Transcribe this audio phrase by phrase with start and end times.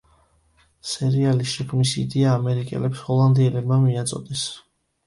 [0.91, 4.53] სერიალის შექმნის იდეა ამერიკელებს ჰოლანდიელებმა მიაწოდეს.